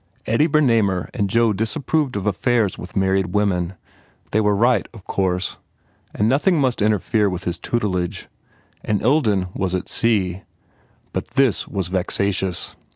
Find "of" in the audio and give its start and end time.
2.15-2.25, 4.95-5.03